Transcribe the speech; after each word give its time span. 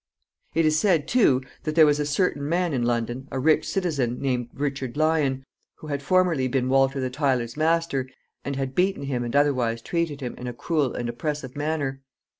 It 0.55 0.65
is 0.65 0.79
said, 0.79 1.07
too, 1.07 1.43
that 1.61 1.75
there 1.75 1.85
was 1.85 1.99
a 1.99 2.07
certain 2.07 2.49
man 2.49 2.73
in 2.73 2.81
London, 2.81 3.27
a 3.29 3.37
rich 3.39 3.69
citizen, 3.69 4.19
named 4.19 4.49
Richard 4.51 4.97
Lyon, 4.97 5.43
who 5.75 5.87
had 5.89 6.01
formerly 6.01 6.47
been 6.47 6.69
Walter 6.69 6.99
the 6.99 7.11
Tiler's 7.11 7.55
master, 7.55 8.09
and 8.43 8.55
had 8.55 8.73
beaten 8.73 9.03
him 9.03 9.23
and 9.23 9.35
otherwise 9.35 9.79
treated 9.79 10.19
him 10.19 10.33
in 10.39 10.47
a 10.47 10.53
cruel 10.53 10.95
and 10.95 11.07
oppressive 11.07 11.55
manner. 11.55 12.01